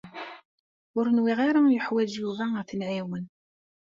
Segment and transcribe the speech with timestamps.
[0.97, 3.25] Ur nwiɣ ara yuḥwaǧ Yuba ad t-nɛiwen.